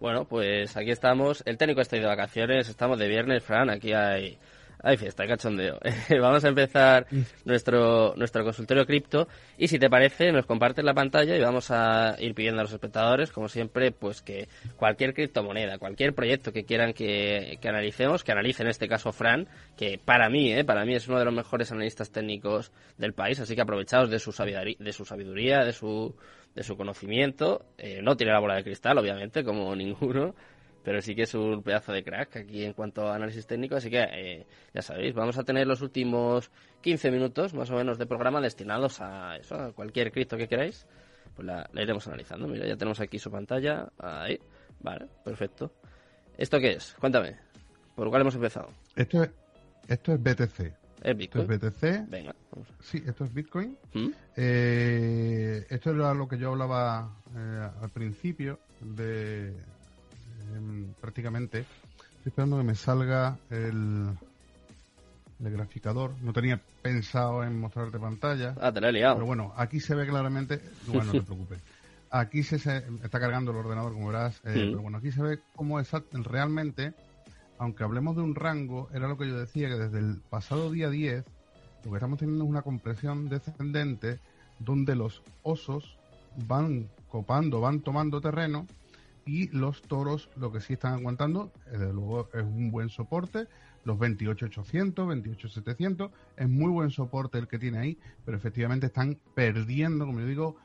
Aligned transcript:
Bueno, 0.00 0.24
pues 0.24 0.78
aquí 0.78 0.90
estamos. 0.90 1.42
El 1.44 1.58
técnico 1.58 1.82
está 1.82 1.96
de 1.96 2.06
vacaciones, 2.06 2.70
estamos 2.70 2.98
de 2.98 3.06
viernes, 3.06 3.44
Fran. 3.44 3.68
Aquí 3.68 3.92
hay, 3.92 4.38
hay 4.82 4.96
fiesta, 4.96 5.24
hay 5.24 5.28
cachondeo. 5.28 5.78
Vamos 6.22 6.42
a 6.42 6.48
empezar 6.48 7.06
nuestro, 7.44 8.14
nuestro 8.16 8.42
consultorio 8.42 8.86
cripto. 8.86 9.28
Y 9.58 9.68
si 9.68 9.78
te 9.78 9.90
parece, 9.90 10.32
nos 10.32 10.46
compartes 10.46 10.86
la 10.86 10.94
pantalla 10.94 11.36
y 11.36 11.40
vamos 11.42 11.70
a 11.70 12.16
ir 12.18 12.34
pidiendo 12.34 12.60
a 12.60 12.64
los 12.64 12.72
espectadores, 12.72 13.30
como 13.30 13.50
siempre, 13.50 13.92
pues 13.92 14.22
que 14.22 14.48
cualquier 14.76 15.12
criptomoneda, 15.12 15.76
cualquier 15.76 16.14
proyecto 16.14 16.50
que 16.50 16.64
quieran 16.64 16.94
que, 16.94 17.58
que 17.60 17.68
analicemos, 17.68 18.24
que 18.24 18.32
analice 18.32 18.62
en 18.62 18.70
este 18.70 18.88
caso 18.88 19.12
Fran, 19.12 19.48
que 19.76 20.00
para 20.02 20.30
mí, 20.30 20.50
eh, 20.50 20.64
para 20.64 20.86
mí 20.86 20.94
es 20.94 21.08
uno 21.08 21.18
de 21.18 21.26
los 21.26 21.34
mejores 21.34 21.72
analistas 21.72 22.10
técnicos 22.10 22.72
del 22.96 23.12
país. 23.12 23.38
Así 23.38 23.54
que 23.54 23.60
aprovechaos 23.60 24.08
de 24.08 24.18
su 24.18 24.32
sabiduría, 24.32 24.76
de 24.78 24.92
su, 24.94 25.04
sabiduría, 25.04 25.62
de 25.62 25.74
su 25.74 26.14
de 26.54 26.62
su 26.62 26.76
conocimiento. 26.76 27.66
Eh, 27.78 28.00
no 28.02 28.16
tiene 28.16 28.32
la 28.32 28.40
bola 28.40 28.56
de 28.56 28.64
cristal, 28.64 28.98
obviamente, 28.98 29.44
como 29.44 29.74
ninguno, 29.76 30.34
pero 30.82 31.00
sí 31.02 31.14
que 31.14 31.22
es 31.22 31.34
un 31.34 31.62
pedazo 31.62 31.92
de 31.92 32.02
crack 32.02 32.36
aquí 32.36 32.64
en 32.64 32.72
cuanto 32.72 33.08
a 33.08 33.16
análisis 33.16 33.46
técnico. 33.46 33.76
Así 33.76 33.90
que, 33.90 34.02
eh, 34.02 34.46
ya 34.74 34.82
sabéis, 34.82 35.14
vamos 35.14 35.38
a 35.38 35.44
tener 35.44 35.66
los 35.66 35.82
últimos 35.82 36.50
15 36.80 37.10
minutos 37.10 37.54
más 37.54 37.70
o 37.70 37.74
menos 37.74 37.98
de 37.98 38.06
programa 38.06 38.40
destinados 38.40 39.00
a 39.00 39.36
eso, 39.36 39.54
a 39.56 39.72
cualquier 39.72 40.12
cripto 40.12 40.36
que 40.36 40.48
queráis. 40.48 40.86
Pues 41.34 41.46
la, 41.46 41.68
iremos 41.74 42.06
analizando. 42.06 42.48
Mira, 42.48 42.66
ya 42.66 42.76
tenemos 42.76 43.00
aquí 43.00 43.18
su 43.18 43.30
pantalla. 43.30 43.88
Ahí. 43.98 44.38
Vale, 44.80 45.06
perfecto. 45.24 45.72
¿Esto 46.36 46.58
qué 46.58 46.72
es? 46.72 46.94
Cuéntame. 46.98 47.36
¿Por 47.94 48.08
cuál 48.08 48.22
hemos 48.22 48.34
empezado? 48.34 48.68
Esto 48.96 49.22
es, 49.22 49.30
esto 49.88 50.12
es 50.14 50.22
BTC. 50.22 50.79
¿Es 51.02 51.16
Bitcoin? 51.16 51.50
Esto 51.50 51.66
es 51.68 51.72
BTC. 51.80 52.10
Venga. 52.10 52.34
Sí, 52.80 53.02
esto 53.06 53.24
es 53.24 53.32
Bitcoin. 53.34 53.76
¿Mm? 53.94 54.08
Eh, 54.36 55.66
esto 55.70 55.90
era 55.90 56.12
lo 56.14 56.28
que 56.28 56.38
yo 56.38 56.50
hablaba 56.52 57.16
eh, 57.36 57.68
al 57.82 57.90
principio 57.90 58.58
de 58.80 59.48
em, 60.54 60.92
prácticamente. 61.00 61.60
Estoy 61.60 62.30
esperando 62.30 62.58
que 62.58 62.64
me 62.64 62.74
salga 62.74 63.38
el, 63.50 64.08
el 65.44 65.50
graficador. 65.52 66.12
No 66.22 66.32
tenía 66.32 66.60
pensado 66.82 67.42
en 67.44 67.58
mostrarte 67.58 67.98
pantalla. 67.98 68.54
Ah, 68.60 68.72
te 68.72 68.80
la 68.80 68.88
he 68.90 68.92
liado. 68.92 69.14
Pero 69.14 69.26
bueno, 69.26 69.52
aquí 69.56 69.80
se 69.80 69.94
ve 69.94 70.06
claramente. 70.06 70.60
Bueno, 70.86 71.04
no 71.06 71.12
te 71.12 71.22
preocupes. 71.22 71.58
Aquí 72.10 72.42
se, 72.42 72.58
se 72.58 72.78
está 73.04 73.20
cargando 73.20 73.52
el 73.52 73.58
ordenador, 73.58 73.92
como 73.92 74.08
verás. 74.08 74.36
eh, 74.44 74.52
Sí. 74.52 74.60
Pero 74.70 74.82
bueno, 74.82 74.98
aquí 74.98 75.12
se 75.12 75.22
ve 75.22 75.38
cómo 75.54 75.78
exact- 75.80 76.10
realmente, 76.24 76.92
aunque 77.60 77.84
hablemos 77.84 78.16
de 78.16 78.22
un 78.22 78.34
rango, 78.34 78.88
era 78.94 79.06
lo 79.06 79.18
que 79.18 79.28
yo 79.28 79.38
decía, 79.38 79.68
que 79.68 79.74
desde 79.74 79.98
el 79.98 80.22
pasado 80.30 80.70
día 80.70 80.88
10, 80.88 81.22
lo 81.84 81.90
que 81.90 81.96
estamos 81.98 82.18
teniendo 82.18 82.44
es 82.44 82.50
una 82.50 82.62
compresión 82.62 83.28
descendente 83.28 84.18
donde 84.58 84.96
los 84.96 85.22
osos 85.42 85.98
van 86.48 86.88
copando, 87.10 87.60
van 87.60 87.80
tomando 87.80 88.22
terreno 88.22 88.66
y 89.26 89.48
los 89.48 89.82
toros 89.82 90.30
lo 90.36 90.50
que 90.50 90.62
sí 90.62 90.72
están 90.72 90.94
aguantando, 90.94 91.52
desde 91.70 91.92
luego 91.92 92.30
es 92.32 92.42
un 92.42 92.70
buen 92.70 92.88
soporte, 92.88 93.46
los 93.84 93.98
28.800, 93.98 94.94
28.700, 94.94 96.10
es 96.38 96.48
muy 96.48 96.70
buen 96.70 96.90
soporte 96.90 97.36
el 97.36 97.46
que 97.46 97.58
tiene 97.58 97.76
ahí, 97.76 97.98
pero 98.24 98.38
efectivamente 98.38 98.86
están 98.86 99.18
perdiendo, 99.34 100.06
como 100.06 100.20
yo 100.20 100.26
digo, 100.26 100.56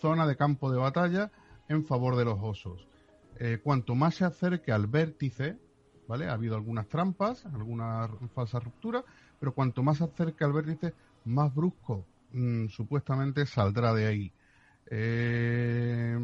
zona 0.00 0.26
de 0.26 0.34
campo 0.34 0.72
de 0.72 0.78
batalla 0.78 1.30
en 1.68 1.84
favor 1.84 2.16
de 2.16 2.24
los 2.24 2.40
osos. 2.42 2.88
Eh, 3.38 3.60
cuanto 3.62 3.94
más 3.94 4.16
se 4.16 4.24
acerque 4.24 4.72
al 4.72 4.88
vértice, 4.88 5.56
¿vale? 6.08 6.26
Ha 6.28 6.32
habido 6.32 6.54
algunas 6.56 6.88
trampas, 6.88 7.46
algunas 7.46 8.10
falsas 8.34 8.62
rupturas, 8.62 9.04
pero 9.38 9.54
cuanto 9.54 9.82
más 9.82 10.00
acerque 10.00 10.44
al 10.44 10.52
vértice, 10.52 10.94
más 11.24 11.54
brusco 11.54 12.06
mm, 12.32 12.68
supuestamente 12.68 13.46
saldrá 13.46 13.94
de 13.94 14.06
ahí. 14.06 14.32
Eh, 14.90 16.18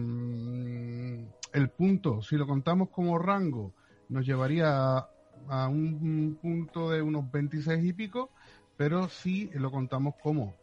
el 1.53 1.71
punto, 1.71 2.23
si 2.23 2.37
lo 2.37 2.47
contamos 2.47 2.91
como 2.91 3.19
rango, 3.19 3.73
nos 4.09 4.27
llevaría 4.27 4.99
a, 4.99 5.09
a 5.49 5.69
un 5.69 6.39
punto 6.41 6.91
de 6.91 7.03
unos 7.03 7.31
26 7.31 7.85
y 7.85 7.93
pico, 7.93 8.31
pero 8.77 9.09
si 9.09 9.51
lo 9.55 9.71
contamos 9.71 10.15
como 10.23 10.55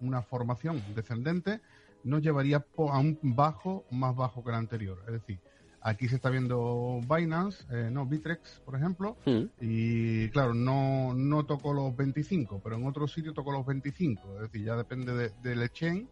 una 0.00 0.22
formación 0.22 0.80
descendente, 0.94 1.60
nos 2.04 2.22
llevaría 2.22 2.64
a 2.76 2.98
un 2.98 3.18
bajo 3.22 3.84
más 3.90 4.14
bajo 4.14 4.42
que 4.42 4.50
el 4.50 4.56
anterior. 4.56 4.98
Es 5.06 5.12
decir, 5.12 5.38
aquí 5.82 6.08
se 6.08 6.16
está 6.16 6.30
viendo 6.30 7.00
Binance, 7.08 7.64
eh, 7.70 7.90
no, 7.90 8.06
Bitrex, 8.06 8.60
por 8.64 8.76
ejemplo, 8.76 9.16
¿Mm? 9.26 9.44
y 9.60 10.28
claro, 10.30 10.54
no, 10.54 11.12
no 11.14 11.44
tocó 11.44 11.72
los 11.72 11.94
25, 11.96 12.60
pero 12.62 12.76
en 12.76 12.86
otro 12.86 13.06
sitio 13.08 13.32
tocó 13.32 13.52
los 13.52 13.66
25. 13.66 14.36
Es 14.36 14.40
decir, 14.42 14.64
ya 14.64 14.76
depende 14.76 15.12
de- 15.14 15.30
del 15.42 15.62
exchange 15.62 16.06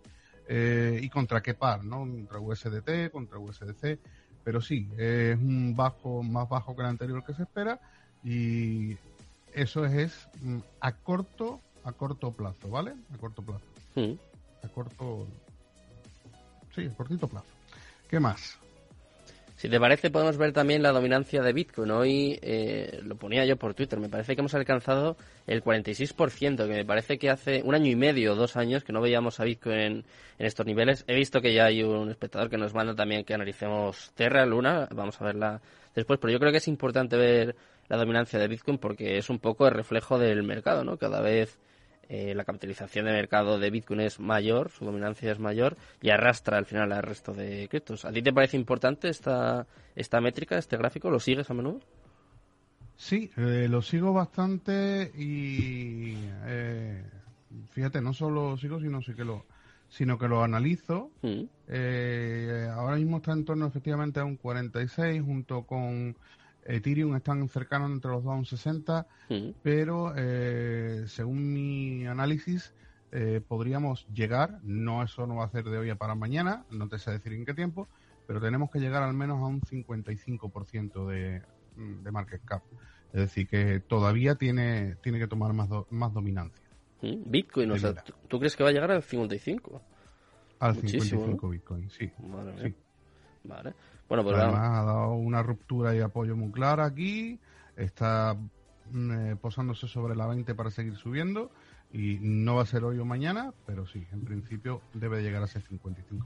eh, 0.49 0.99
y 1.03 1.09
contra 1.09 1.41
qué 1.43 1.55
par, 1.55 1.85
¿no? 1.85 1.99
Contra 2.01 2.41
USDT, 2.41 3.11
contra 3.13 3.39
USDC. 3.39 3.99
Pero 4.43 4.61
sí, 4.61 4.89
es 4.97 5.37
un 5.39 5.77
bajo 5.77 6.23
más 6.23 6.49
bajo 6.49 6.75
que 6.75 6.81
el 6.83 6.89
anterior 6.89 7.23
que 7.25 7.35
se 7.35 7.43
espera 7.43 7.79
y 8.25 8.97
eso 9.55 9.85
es, 9.85 9.93
es, 9.95 10.29
mm, 10.43 10.59
a 10.81 10.93
corto 10.93 11.61
a 11.85 11.93
corto 11.93 12.33
plazo, 12.33 12.69
¿vale? 12.69 12.95
A 13.15 13.17
corto 13.19 13.43
plazo. 13.43 13.65
¿Mm? 13.95 14.13
A 14.65 14.69
corto. 14.69 15.27
Sí, 16.75 16.87
a 16.87 16.95
cortito 16.95 17.29
plazo. 17.29 17.47
¿Qué 18.09 18.19
más? 18.21 18.59
Si 19.61 19.69
te 19.69 19.79
parece, 19.79 20.09
podemos 20.09 20.39
ver 20.39 20.55
también 20.55 20.83
la 20.83 20.91
dominancia 20.91 21.43
de 21.43 21.53
Bitcoin. 21.53 21.91
Hoy 21.91 22.39
eh, 22.41 22.99
lo 23.03 23.17
ponía 23.17 23.45
yo 23.45 23.59
por 23.59 23.75
Twitter. 23.75 24.01
Me 24.01 24.09
parece 24.09 24.35
que 24.35 24.41
hemos 24.41 24.55
alcanzado 24.55 25.19
el 25.47 25.63
46%, 25.63 26.67
que 26.67 26.73
me 26.73 26.87
parece 26.87 27.19
que 27.19 27.29
hace 27.29 27.61
un 27.63 27.75
año 27.75 27.91
y 27.91 27.95
medio 27.95 28.35
dos 28.37 28.57
años 28.57 28.85
que 28.85 28.95
no 28.95 29.03
veíamos 29.03 29.39
a 29.39 29.45
Bitcoin 29.45 29.79
en, 29.79 29.93
en 30.39 30.47
estos 30.47 30.65
niveles. 30.65 31.05
He 31.09 31.15
visto 31.15 31.43
que 31.43 31.53
ya 31.53 31.67
hay 31.67 31.83
un 31.83 32.09
espectador 32.09 32.49
que 32.49 32.57
nos 32.57 32.73
manda 32.73 32.95
también 32.95 33.23
que 33.23 33.35
analicemos 33.35 34.13
Terra, 34.15 34.47
Luna. 34.47 34.89
Vamos 34.95 35.21
a 35.21 35.27
verla 35.27 35.61
después. 35.95 36.19
Pero 36.19 36.33
yo 36.33 36.39
creo 36.39 36.53
que 36.53 36.57
es 36.57 36.69
importante 36.69 37.19
ver 37.19 37.55
la 37.91 37.99
dominancia 37.99 38.39
de 38.39 38.49
Bitcoin 38.49 38.79
porque 38.79 39.19
es 39.19 39.29
un 39.29 39.41
poco 39.41 39.69
el 39.69 39.75
reflejo 39.75 40.19
del 40.19 40.43
mercado, 40.43 40.85
¿no? 40.85 40.97
Cada 40.97 41.21
vez 41.21 41.59
eh, 42.13 42.35
la 42.35 42.45
capitalización 42.45 43.07
de 43.07 43.13
mercado 43.13 43.61
de 43.61 43.71
Bitcoin 43.71 44.01
es 44.01 44.19
mayor, 44.19 44.71
su 44.71 44.85
dominancia 44.85 45.31
es 45.31 45.39
mayor 45.39 45.77
y 46.03 46.11
arrastra 46.11 46.59
al 46.59 46.67
final 46.67 46.91
al 46.91 47.05
resto 47.05 47.33
de 47.33 47.69
criptos. 47.69 48.05
¿A 48.05 48.11
ti 48.11 48.21
te 48.21 48.33
parece 48.33 48.57
importante 48.57 49.09
esta, 49.09 49.69
esta 49.95 50.21
métrica, 50.21 50.59
este 50.59 50.77
gráfico? 50.77 51.09
¿Lo 51.09 51.21
sigues 51.21 51.49
a 51.49 51.55
menudo? 51.55 51.81
Sí, 52.97 53.31
eh, 53.37 53.69
lo 53.71 53.81
sigo 53.81 54.13
bastante 54.13 55.13
y 55.17 56.17
eh, 56.47 57.01
fíjate, 57.71 58.01
no 58.01 58.13
solo 58.13 58.51
lo 58.51 58.57
sigo, 58.57 58.81
sino 58.81 59.01
sí 59.03 59.15
que 59.15 59.25
lo, 59.25 59.47
sino 59.89 60.19
que 60.19 60.27
lo 60.27 60.43
analizo. 60.43 61.13
Mm. 61.23 61.45
Eh, 61.69 62.69
ahora 62.75 62.97
mismo 62.97 63.19
está 63.19 63.33
en 63.33 63.45
torno 63.45 63.67
efectivamente 63.69 64.19
a 64.19 64.25
un 64.25 64.37
46, 64.37 65.23
junto 65.23 65.63
con 65.63 66.17
Ethereum 66.65 67.17
están 67.17 67.49
cercanos 67.49 67.91
entre 67.91 68.11
los 68.11 68.23
dos 68.25 68.33
a 68.33 68.37
un 68.37 68.45
60, 68.45 69.07
Mm. 69.29 69.51
pero 69.63 70.13
eh, 70.17 71.05
según 71.07 71.53
mi 71.53 72.07
análisis 72.07 72.75
eh, 73.13 73.41
podríamos 73.47 74.07
llegar, 74.09 74.59
no 74.63 75.03
eso 75.03 75.27
no 75.27 75.37
va 75.37 75.45
a 75.45 75.51
ser 75.51 75.65
de 75.65 75.79
hoy 75.79 75.91
a 75.91 75.97
para 75.97 76.15
mañana, 76.15 76.65
no 76.71 76.89
te 76.89 76.99
sé 76.99 77.11
decir 77.13 77.33
en 77.33 77.45
qué 77.45 77.55
tiempo, 77.55 77.89
pero 78.27 78.41
tenemos 78.41 78.71
que 78.71 78.79
llegar 78.79 79.03
al 79.03 79.15
menos 79.15 79.39
a 79.39 79.47
un 79.47 79.61
55% 79.61 81.07
de, 81.09 81.43
de 81.77 82.11
market 82.13 82.43
cap. 82.45 82.63
Es 83.13 83.21
decir, 83.23 83.49
que 83.49 83.81
todavía 83.81 84.37
tiene, 84.37 84.97
tiene 85.03 85.19
que 85.19 85.27
tomar 85.27 85.53
más, 85.53 85.69
do- 85.69 85.87
más 85.91 86.13
dominancia. 86.13 86.63
Mm. 87.03 87.29
Bitcoin, 87.31 87.71
o 87.73 87.79
sea. 87.79 87.95
¿tú, 87.95 88.13
tú 88.29 88.39
crees 88.39 88.55
que 88.57 88.63
va 88.63 88.69
a 88.71 88.73
llegar 88.73 88.91
al 88.93 89.03
55? 89.03 89.83
Al 90.61 90.75
Muchísimo, 90.75 91.03
55 91.05 91.49
Bitcoin, 91.49 91.91
sí. 91.91 92.11
Mía. 92.21 92.55
Sí. 92.63 92.75
Vale. 93.45 93.75
Bueno, 94.11 94.25
pues 94.25 94.37
Además 94.37 94.71
ha 94.73 94.85
dado 94.85 95.13
una 95.15 95.41
ruptura 95.41 95.95
y 95.95 96.01
apoyo 96.01 96.37
muy 96.37 96.51
clara 96.51 96.85
aquí. 96.85 97.39
Está 97.77 98.37
mm, 98.91 99.13
eh, 99.13 99.37
posándose 99.37 99.87
sobre 99.87 100.17
la 100.17 100.27
20 100.27 100.53
para 100.57 100.71
seguir 100.71 100.97
subiendo. 100.97 101.53
Y 101.93 102.19
no 102.21 102.57
va 102.57 102.63
a 102.63 102.67
ser 102.67 102.83
hoy 102.83 102.99
o 102.99 103.05
mañana, 103.05 103.55
pero 103.67 103.87
sí, 103.87 104.05
en 104.13 104.25
principio 104.25 104.83
debe 104.95 105.23
llegar 105.23 105.43
a 105.43 105.45
ese 105.45 105.61
55%. 105.61 106.25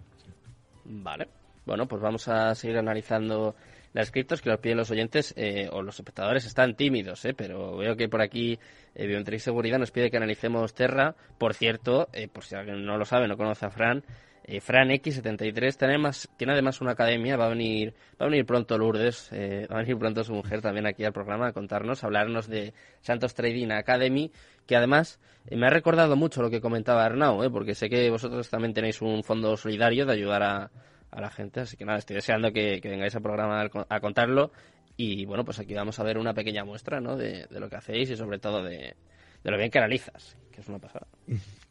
Vale. 0.86 1.28
Bueno, 1.66 1.86
pues 1.86 2.00
vamos 2.00 2.26
a 2.28 2.54
seguir 2.54 2.78
analizando 2.78 3.54
las 3.94 4.10
criptos 4.10 4.42
que 4.42 4.50
nos 4.50 4.60
piden 4.60 4.76
los 4.76 4.90
oyentes 4.90 5.32
eh, 5.36 5.68
o 5.72 5.80
los 5.80 5.98
espectadores. 5.98 6.44
Están 6.44 6.76
tímidos, 6.76 7.24
¿eh? 7.24 7.32
pero 7.32 7.76
veo 7.76 7.96
que 7.96 8.08
por 8.08 8.20
aquí 8.20 8.58
eh, 8.94 9.06
Biometric 9.06 9.40
Seguridad 9.40 9.78
nos 9.78 9.90
pide 9.90 10.10
que 10.10 10.16
analicemos 10.16 10.74
Terra. 10.74 11.14
Por 11.38 11.54
cierto, 11.54 12.08
eh, 12.12 12.28
por 12.28 12.44
si 12.44 12.54
alguien 12.54 12.84
no 12.84 12.98
lo 12.98 13.04
sabe, 13.04 13.28
no 13.28 13.36
conoce 13.36 13.66
a 13.66 13.70
Fran, 13.70 14.04
eh, 14.44 14.60
Fran 14.60 14.90
X73 14.90 15.76
tiene, 15.76 15.98
más, 15.98 16.28
tiene 16.36 16.52
además 16.52 16.80
una 16.80 16.92
academia. 16.92 17.36
Va 17.36 17.46
a 17.46 17.48
venir, 17.48 17.94
va 18.20 18.26
a 18.26 18.28
venir 18.28 18.46
pronto 18.46 18.78
Lourdes, 18.78 19.30
eh, 19.32 19.66
va 19.70 19.76
a 19.76 19.80
venir 19.80 19.98
pronto 19.98 20.22
su 20.22 20.34
mujer 20.34 20.60
también 20.60 20.86
aquí 20.86 21.04
al 21.04 21.12
programa 21.12 21.48
a 21.48 21.52
contarnos, 21.52 22.04
a 22.04 22.06
hablarnos 22.06 22.48
de 22.48 22.74
Santos 23.00 23.34
Trading 23.34 23.70
Academy, 23.70 24.30
que 24.66 24.76
además 24.76 25.20
eh, 25.46 25.56
me 25.56 25.66
ha 25.66 25.70
recordado 25.70 26.16
mucho 26.16 26.42
lo 26.42 26.50
que 26.50 26.60
comentaba 26.60 27.04
Arnau, 27.04 27.42
¿eh? 27.42 27.50
porque 27.50 27.74
sé 27.74 27.88
que 27.88 28.10
vosotros 28.10 28.48
también 28.50 28.74
tenéis 28.74 29.02
un 29.02 29.24
fondo 29.24 29.56
solidario 29.56 30.06
de 30.06 30.12
ayudar 30.12 30.42
a 30.42 30.70
a 31.14 31.20
la 31.20 31.30
gente. 31.30 31.60
Así 31.60 31.76
que 31.76 31.84
nada, 31.84 31.98
estoy 31.98 32.16
deseando 32.16 32.52
que, 32.52 32.80
que 32.80 32.88
vengáis 32.88 33.14
al 33.14 33.22
programa 33.22 33.68
a, 33.88 34.00
contarlo. 34.00 34.52
Y 34.96 35.24
bueno, 35.24 35.44
pues 35.44 35.58
aquí 35.58 35.74
vamos 35.74 35.98
a 35.98 36.04
ver 36.04 36.18
una 36.18 36.34
pequeña 36.34 36.64
muestra 36.64 37.00
¿no? 37.00 37.16
de, 37.16 37.46
de 37.46 37.60
lo 37.60 37.68
que 37.68 37.76
hacéis 37.76 38.10
y 38.10 38.16
sobre 38.16 38.38
todo 38.38 38.62
de, 38.62 38.96
de 39.42 39.50
lo 39.50 39.56
bien 39.56 39.70
que 39.70 39.78
analizas, 39.78 40.36
que 40.52 40.60
es 40.60 40.68
una 40.68 40.78
pasada. 40.78 41.06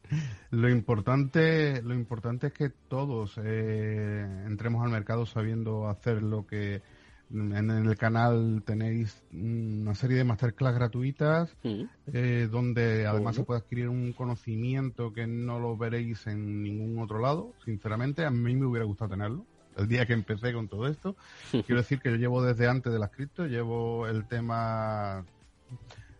Lo 0.51 0.69
importante, 0.69 1.81
lo 1.81 1.93
importante 1.93 2.47
es 2.47 2.53
que 2.53 2.69
todos 2.69 3.39
eh, 3.43 4.43
entremos 4.45 4.83
al 4.83 4.91
mercado 4.91 5.25
sabiendo 5.25 5.87
hacer 5.87 6.21
lo 6.21 6.45
que 6.45 6.81
En 7.31 7.69
el 7.71 7.97
canal 7.97 8.61
tenéis 8.65 9.23
una 9.31 9.95
serie 9.95 10.17
de 10.17 10.23
masterclass 10.23 10.75
gratuitas 10.75 11.55
eh, 11.63 12.47
donde 12.51 13.07
además 13.07 13.35
se 13.35 13.43
puede 13.43 13.61
adquirir 13.61 13.89
un 13.89 14.13
conocimiento 14.13 15.11
que 15.13 15.25
no 15.25 15.59
lo 15.59 15.75
veréis 15.75 16.27
en 16.27 16.61
ningún 16.61 17.01
otro 17.01 17.19
lado. 17.19 17.53
Sinceramente, 17.65 18.25
a 18.25 18.29
mí 18.29 18.55
me 18.55 18.65
hubiera 18.67 18.85
gustado 18.85 19.11
tenerlo. 19.11 19.45
El 19.75 19.87
día 19.87 20.05
que 20.05 20.13
empecé 20.13 20.53
con 20.53 20.67
todo 20.67 20.87
esto, 20.87 21.15
quiero 21.51 21.77
decir 21.77 21.99
que 21.99 22.11
yo 22.11 22.17
llevo 22.17 22.43
desde 22.43 22.67
antes 22.67 22.93
de 22.93 22.99
las 22.99 23.09
cripto, 23.09 23.47
llevo 23.47 24.07
el 24.07 24.27
tema 24.27 25.25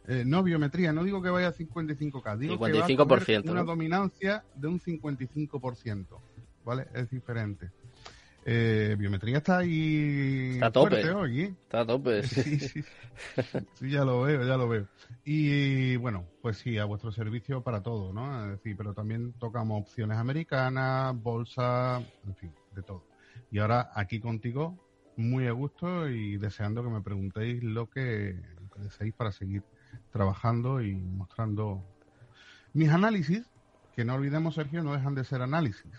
eh, 0.08 0.24
no 0.26 0.44
biometría, 0.44 0.92
no 0.92 1.04
digo 1.04 1.22
que 1.22 1.30
vaya 1.30 1.48
a 1.50 1.54
55K, 1.54 2.38
digo 2.38 2.60
que 2.60 2.74
va 2.74 2.86
a 2.86 2.88
55%, 2.88 3.26
tener 3.26 3.52
una 3.52 3.62
¿no? 3.62 3.66
dominancia 3.66 4.44
de 4.56 4.68
un 4.68 4.80
55%, 4.80 6.20
¿vale? 6.66 6.88
Es 6.94 7.10
diferente. 7.10 7.72
Eh, 8.46 8.98
biometría 9.00 9.38
está 9.38 9.60
ahí 9.60 10.52
Está 10.56 10.66
a 10.66 10.72
tope. 10.72 11.10
hoy, 11.12 11.42
¿eh? 11.42 11.56
Está 11.64 11.82
a 11.82 11.86
tope. 11.86 12.24
Sí, 12.28 12.60
sí. 12.60 12.84
Sí, 13.76 13.90
ya 13.90 14.04
lo 14.04 14.24
veo, 14.24 14.44
ya 14.46 14.58
lo 14.58 14.68
veo. 14.68 14.88
Y 15.24 15.96
bueno, 15.98 16.26
pues 16.42 16.58
sí, 16.58 16.78
a 16.78 16.86
vuestro 16.86 17.12
servicio 17.12 17.64
para 17.64 17.82
todo, 17.82 18.12
¿no? 18.12 18.44
Es 18.46 18.52
decir, 18.58 18.76
pero 18.76 18.94
también 18.94 19.34
tocamos 19.34 19.82
opciones 19.82 20.18
americanas, 20.18 21.16
bolsa, 21.22 22.02
en 22.26 22.36
fin, 22.36 22.52
de 22.76 22.82
todo. 22.82 23.06
Y 23.52 23.60
ahora 23.60 23.92
aquí 23.94 24.20
contigo, 24.20 24.78
muy 25.16 25.48
a 25.48 25.52
gusto 25.52 26.10
y 26.10 26.38
deseando 26.38 26.84
que 26.84 26.90
me 26.90 27.02
preguntéis 27.02 27.64
lo 27.64 27.90
que, 27.90 28.36
lo 28.62 28.70
que 28.70 28.82
deseéis 28.82 29.14
para 29.14 29.32
seguir 29.32 29.64
trabajando 30.12 30.82
y 30.82 30.96
mostrando 30.96 31.84
mis 32.74 32.90
análisis, 32.90 33.46
que 33.96 34.06
no 34.06 34.16
olvidemos, 34.16 34.56
Sergio, 34.56 34.84
no 34.84 34.94
dejan 34.94 35.16
de 35.16 35.24
ser 35.24 35.42
análisis. 35.42 35.92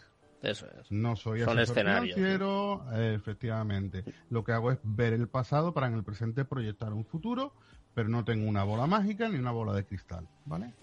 Eso 0.42 0.66
es. 0.78 0.90
No 0.90 1.16
soy 1.16 1.40
Son 1.40 1.58
escenarios, 1.58 2.14
financiero, 2.14 2.84
efectivamente. 2.92 4.04
Lo 4.28 4.44
que 4.44 4.52
hago 4.52 4.70
es 4.72 4.78
ver 4.82 5.14
el 5.14 5.28
pasado 5.28 5.72
para 5.72 5.86
en 5.86 5.94
el 5.94 6.04
presente 6.04 6.44
proyectar 6.44 6.92
un 6.92 7.06
futuro, 7.06 7.54
pero 7.94 8.08
no 8.08 8.24
tengo 8.24 8.46
una 8.46 8.62
bola 8.64 8.86
mágica 8.86 9.28
ni 9.28 9.38
una 9.38 9.52
bola 9.52 9.72
de 9.72 9.86
cristal, 9.86 10.28
¿vale? 10.44 10.74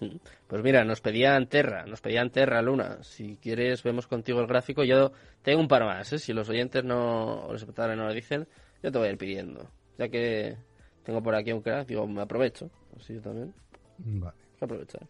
Pues 0.48 0.62
mira, 0.64 0.84
nos 0.84 1.00
pedían 1.00 1.46
Terra, 1.46 1.84
nos 1.86 2.00
pedían 2.00 2.30
Terra 2.30 2.60
Luna. 2.60 3.02
Si 3.02 3.36
quieres, 3.36 3.82
vemos 3.84 4.08
contigo 4.08 4.40
el 4.40 4.48
gráfico. 4.48 4.82
Yo 4.82 5.12
tengo 5.42 5.60
un 5.60 5.68
par 5.68 5.84
más, 5.84 6.12
¿eh? 6.12 6.18
Si 6.18 6.32
los 6.32 6.48
oyentes 6.48 6.82
no, 6.82 7.44
o 7.44 7.52
los 7.52 7.62
espectadores 7.62 7.96
no 7.96 8.06
lo 8.06 8.14
dicen, 8.14 8.48
yo 8.82 8.90
te 8.90 8.98
voy 8.98 9.08
a 9.08 9.12
ir 9.12 9.18
pidiendo. 9.18 9.70
Ya 9.98 10.08
que 10.08 10.56
tengo 11.04 11.22
por 11.22 11.34
aquí 11.34 11.52
un 11.52 11.62
crack, 11.62 11.88
digo, 11.88 12.06
me 12.06 12.22
aprovecho. 12.22 12.70
Así 12.96 13.14
yo 13.14 13.20
también. 13.20 13.54
Vale. 13.98 14.36
Aprovechar. 14.60 15.02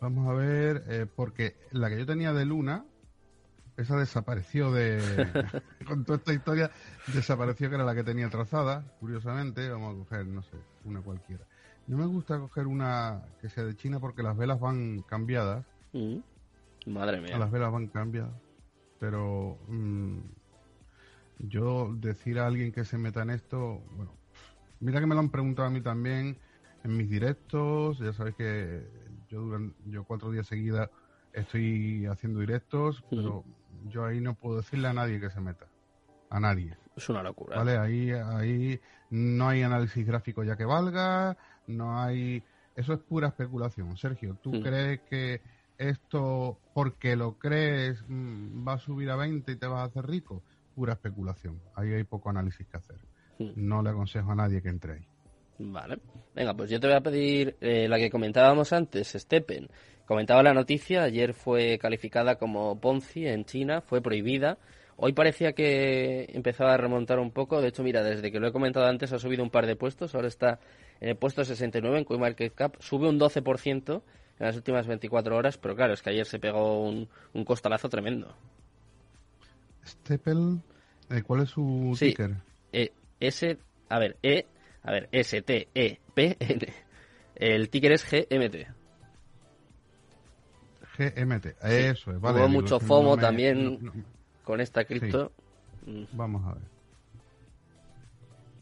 Vamos 0.00 0.28
a 0.28 0.34
ver, 0.34 0.84
eh, 0.88 1.06
porque 1.14 1.56
la 1.72 1.88
que 1.88 1.98
yo 1.98 2.06
tenía 2.06 2.32
de 2.32 2.44
Luna, 2.44 2.84
esa 3.76 3.96
desapareció 3.96 4.70
de... 4.70 5.00
con 5.86 6.04
toda 6.04 6.18
esta 6.18 6.34
historia, 6.34 6.70
desapareció 7.14 7.68
que 7.68 7.76
era 7.76 7.84
la 7.84 7.94
que 7.94 8.04
tenía 8.04 8.28
trazada, 8.28 8.84
curiosamente. 9.00 9.68
Vamos 9.70 9.94
a 9.94 9.98
coger, 9.98 10.26
no 10.26 10.42
sé, 10.42 10.56
una 10.84 11.00
cualquiera. 11.00 11.44
No 11.86 11.96
me 11.96 12.06
gusta 12.06 12.38
coger 12.38 12.66
una 12.66 13.22
que 13.40 13.48
sea 13.48 13.64
de 13.64 13.74
China 13.74 13.98
porque 13.98 14.22
las 14.22 14.36
velas 14.36 14.60
van 14.60 15.02
cambiadas. 15.02 15.64
Mm. 15.92 16.18
Madre 16.86 17.20
mía. 17.20 17.38
Las 17.38 17.50
velas 17.50 17.72
van 17.72 17.88
cambiadas. 17.88 18.34
Pero 19.00 19.58
mm, 19.68 20.18
yo 21.38 21.94
decir 21.94 22.40
a 22.40 22.46
alguien 22.46 22.72
que 22.72 22.84
se 22.84 22.98
meta 22.98 23.22
en 23.22 23.30
esto, 23.30 23.80
bueno, 23.92 24.17
mira 24.80 25.00
que 25.00 25.06
me 25.06 25.14
lo 25.14 25.20
han 25.20 25.30
preguntado 25.30 25.68
a 25.68 25.70
mí 25.70 25.80
también 25.80 26.38
en 26.84 26.96
mis 26.96 27.08
directos. 27.08 27.98
Ya 27.98 28.12
sabéis 28.12 28.36
que 28.36 28.86
yo 29.28 29.40
duran, 29.40 29.74
yo 29.86 30.04
cuatro 30.04 30.30
días 30.30 30.46
seguidas 30.46 30.90
estoy 31.32 32.06
haciendo 32.06 32.40
directos, 32.40 33.04
pero 33.10 33.44
yo 33.86 34.04
ahí 34.04 34.20
no 34.20 34.34
puedo 34.34 34.56
decirle 34.58 34.88
a 34.88 34.92
nadie 34.92 35.20
que 35.20 35.30
se 35.30 35.40
meta. 35.40 35.66
A 36.30 36.40
nadie. 36.40 36.76
Es 36.96 37.08
una 37.08 37.22
locura. 37.22 37.56
¿Vale? 37.56 37.78
Ahí, 37.78 38.10
ahí 38.10 38.80
no 39.10 39.48
hay 39.48 39.62
análisis 39.62 40.04
gráfico 40.06 40.42
ya 40.44 40.56
que 40.56 40.64
valga, 40.64 41.36
no 41.66 42.00
hay... 42.00 42.42
Eso 42.74 42.92
es 42.92 43.00
pura 43.00 43.28
especulación. 43.28 43.96
Sergio, 43.96 44.36
¿tú 44.42 44.52
Mm. 44.52 44.62
crees 44.62 45.00
que 45.08 45.40
esto, 45.78 46.58
porque 46.74 47.16
lo 47.16 47.38
crees, 47.38 48.04
mm, 48.08 48.66
va 48.66 48.74
a 48.74 48.78
subir 48.78 49.10
a 49.10 49.16
20 49.16 49.52
y 49.52 49.56
te 49.56 49.66
vas 49.66 49.80
a 49.80 49.84
hacer 49.84 50.06
rico? 50.06 50.42
Pura 50.74 50.92
especulación. 50.94 51.60
Ahí 51.74 51.92
hay 51.92 52.04
poco 52.04 52.30
análisis 52.30 52.66
que 52.66 52.76
hacer. 52.76 52.98
Mm. 53.38 53.50
No 53.56 53.82
le 53.82 53.90
aconsejo 53.90 54.32
a 54.32 54.34
nadie 54.34 54.60
que 54.62 54.68
entre 54.68 54.94
ahí. 54.94 55.06
Vale. 55.58 55.98
Venga, 56.34 56.54
pues 56.54 56.70
yo 56.70 56.78
te 56.78 56.86
voy 56.86 56.96
a 56.96 57.00
pedir 57.00 57.56
eh, 57.60 57.88
la 57.88 57.98
que 57.98 58.10
comentábamos 58.10 58.72
antes, 58.72 59.08
Steppen. 59.08 59.68
Comentaba 60.06 60.42
la 60.42 60.54
noticia, 60.54 61.02
ayer 61.02 61.34
fue 61.34 61.78
calificada 61.78 62.36
como 62.36 62.80
Ponzi 62.80 63.26
en 63.26 63.44
China, 63.44 63.80
fue 63.80 64.00
prohibida. 64.00 64.56
Hoy 64.96 65.12
parecía 65.12 65.52
que 65.52 66.24
empezaba 66.32 66.74
a 66.74 66.76
remontar 66.76 67.18
un 67.18 67.30
poco. 67.30 67.60
De 67.60 67.68
hecho, 67.68 67.82
mira, 67.84 68.02
desde 68.02 68.32
que 68.32 68.40
lo 68.40 68.48
he 68.48 68.52
comentado 68.52 68.86
antes 68.86 69.12
ha 69.12 69.18
subido 69.18 69.42
un 69.44 69.50
par 69.50 69.66
de 69.66 69.76
puestos. 69.76 70.14
Ahora 70.14 70.28
está 70.28 70.58
en 71.00 71.10
el 71.10 71.16
puesto 71.16 71.44
69 71.44 71.98
en 71.98 72.04
CoinMarketCap. 72.04 72.76
Sube 72.80 73.08
un 73.08 73.18
12% 73.20 74.02
en 74.40 74.46
las 74.46 74.56
últimas 74.56 74.86
24 74.86 75.36
horas, 75.36 75.58
pero 75.58 75.76
claro, 75.76 75.92
es 75.92 76.02
que 76.02 76.10
ayer 76.10 76.26
se 76.26 76.38
pegó 76.40 76.82
un, 76.82 77.08
un 77.34 77.44
costalazo 77.44 77.88
tremendo. 77.88 78.34
Steppel, 79.86 80.60
eh, 81.10 81.22
¿cuál 81.22 81.42
es 81.42 81.50
su 81.50 81.94
Sí. 81.96 82.06
ticker? 82.10 82.36
S, 83.20 83.58
a 83.88 83.98
ver, 83.98 84.16
E, 84.22 84.46
a 84.82 84.90
ver, 84.92 85.08
S, 85.12 85.42
T, 85.42 85.68
E, 85.74 85.98
P, 86.14 86.36
N. 86.40 86.66
El 87.34 87.70
ticker 87.70 87.92
es 87.92 88.04
GMT. 88.04 88.66
GMT. 90.96 91.46
Eso 91.62 92.10
es, 92.12 92.20
vale. 92.20 92.38
Hubo 92.40 92.48
mucho 92.48 92.80
FOMO 92.80 93.16
me- 93.16 93.22
también. 93.22 93.64
no- 93.80 93.92
no- 93.94 94.04
Con 94.44 94.60
esta 94.60 94.84
cripto. 94.84 95.32
Mm, 95.86 96.04
Vamos 96.12 96.44
a 96.46 96.54
ver. 96.54 96.62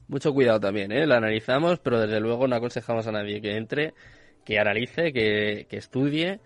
Mucho 0.08 0.32
cuidado 0.32 0.60
también, 0.60 0.92
¿eh? 0.92 1.06
La 1.06 1.16
analizamos, 1.16 1.78
pero 1.80 2.00
desde 2.00 2.20
luego 2.20 2.46
no 2.46 2.56
aconsejamos 2.56 3.06
a 3.06 3.12
nadie 3.12 3.40
que 3.40 3.56
entre, 3.56 3.94
que 4.44 4.58
analice, 4.58 5.12
que, 5.12 5.66
que 5.68 5.76
estudie 5.78 6.40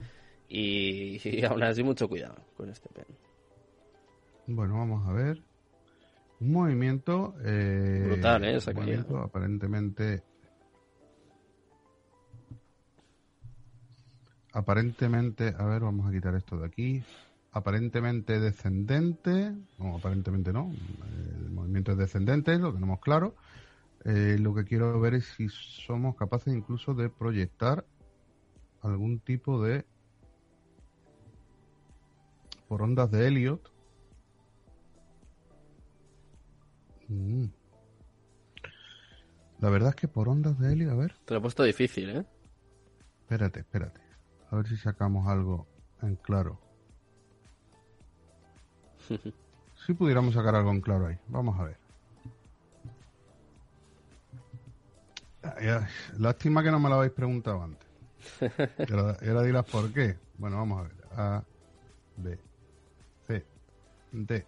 y, 0.49 1.21
y 1.29 1.45
aún 1.45 1.63
así 1.63 1.83
mucho 1.83 2.09
cuidado 2.09 2.37
con 2.57 2.71
este 2.71 2.89
pen. 2.91 3.07
Bueno, 4.47 4.79
vamos 4.79 5.07
a 5.09 5.13
ver. 5.13 5.43
Un 6.41 6.53
movimiento. 6.53 7.35
eh, 7.45 8.03
Brutal, 8.07 8.45
¿eh? 8.45 8.57
Esa 8.57 8.71
un 8.71 8.77
movimiento 8.79 9.19
aparentemente. 9.19 10.23
Aparentemente. 14.53 15.55
A 15.57 15.65
ver, 15.67 15.83
vamos 15.83 16.09
a 16.09 16.13
quitar 16.13 16.35
esto 16.35 16.59
de 16.59 16.67
aquí. 16.67 17.03
Aparentemente 17.53 18.41
descendente. 18.41 19.53
No, 19.79 19.97
aparentemente 19.97 20.53
no. 20.53 20.73
El 21.45 21.51
movimiento 21.51 21.93
es 21.93 21.99
descendente, 21.99 22.59
lo 22.59 22.73
tenemos 22.73 23.01
claro. 23.01 23.35
Eh, 24.05 24.39
lo 24.41 24.55
que 24.55 24.65
quiero 24.65 24.99
ver 24.99 25.15
es 25.15 25.27
si 25.37 25.49
somos 25.51 26.17
capaces 26.17 26.55
incluso 26.55 26.95
de 26.95 27.11
proyectar 27.11 27.85
algún 28.83 29.21
tipo 29.21 29.63
de. 29.63 29.85
por 32.67 32.83
ondas 32.83 33.11
de 33.11 33.27
Elliot. 33.27 33.61
Mm. 37.11 37.47
La 39.59 39.69
verdad 39.69 39.91
es 39.91 39.97
que 39.97 40.09
por 40.09 40.29
ondas 40.29 40.59
de 40.59 40.73
helio, 40.73 40.93
a 40.93 40.95
ver, 40.95 41.15
Te 41.25 41.35
lo 41.35 41.39
he 41.39 41.43
puesto 41.43 41.65
difícil, 41.65 42.09
¿eh? 42.11 42.25
espérate, 43.23 43.61
espérate. 43.61 44.01
A 44.51 44.57
ver 44.57 44.67
si 44.69 44.77
sacamos 44.77 45.27
algo 45.29 45.67
en 46.03 46.17
claro. 46.17 46.59
Si 49.87 49.95
pudiéramos 49.95 50.35
sacar 50.35 50.55
algo 50.55 50.71
en 50.73 50.83
claro 50.83 51.07
ahí. 51.07 51.17
Vamos 51.29 51.59
a 51.59 51.65
ver. 51.65 51.79
Ay, 55.43 55.69
ay, 55.69 55.85
lástima 56.19 56.63
que 56.63 56.71
no 56.71 56.79
me 56.79 56.91
lo 56.91 56.97
habéis 56.97 57.13
preguntado 57.13 57.63
antes. 57.63 57.89
Y 58.87 58.93
ahora, 58.93 59.17
y 59.23 59.29
ahora 59.29 59.43
dirás 59.43 59.65
por 59.65 59.91
qué. 59.91 60.19
Bueno, 60.37 60.59
vamos 60.59 60.81
a 60.81 60.83
ver. 60.83 60.93
A, 61.13 61.43
B, 62.19 62.39
C, 63.27 63.47
D. 64.13 64.47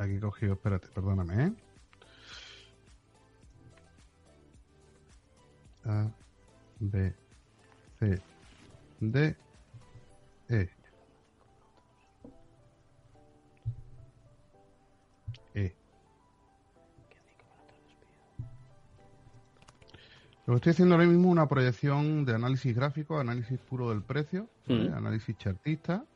Aquí 0.00 0.14
he 0.14 0.20
cogido, 0.20 0.54
espérate, 0.54 0.88
perdóname, 0.88 1.44
¿eh? 1.44 1.52
A, 5.84 6.10
B, 6.78 7.14
C, 7.98 8.22
D, 8.98 9.36
E. 10.48 10.70
E. 15.54 15.76
Lo 20.46 20.54
que 20.54 20.56
estoy 20.56 20.70
haciendo 20.70 20.94
ahora 20.94 21.06
mismo 21.06 21.28
es 21.28 21.32
una 21.32 21.46
proyección 21.46 22.24
de 22.24 22.36
análisis 22.36 22.74
gráfico, 22.74 23.20
análisis 23.20 23.58
puro 23.58 23.90
del 23.90 24.02
precio. 24.02 24.48
Mm. 24.66 24.94
análisis 24.94 25.36
chartista. 25.36 26.06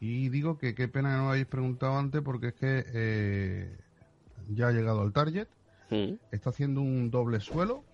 Y 0.00 0.28
digo 0.28 0.58
que 0.58 0.74
qué 0.74 0.88
pena 0.88 1.10
que 1.10 1.16
no 1.16 1.22
me 1.24 1.28
habéis 1.30 1.46
preguntado 1.46 1.96
antes 1.96 2.22
porque 2.22 2.48
es 2.48 2.54
que 2.54 2.84
eh, 2.92 3.78
ya 4.48 4.68
ha 4.68 4.72
llegado 4.72 5.00
al 5.00 5.12
target. 5.12 5.48
Mm. 5.90 6.14
Está 6.32 6.50
haciendo 6.50 6.80
un 6.80 7.10
doble 7.10 7.40
suelo, 7.40 7.84